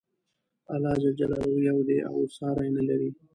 الله 0.73 0.93
ج 1.17 1.21
یو 1.69 1.77
دی 1.87 1.97
او 2.11 2.17
ساری 2.37 2.67
نه 2.75 2.81
لري. 2.87 3.09